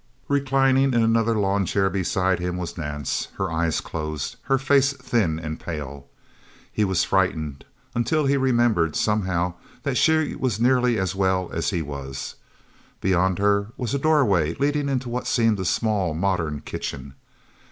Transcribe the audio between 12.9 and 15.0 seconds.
Beyond her was a doorway, leading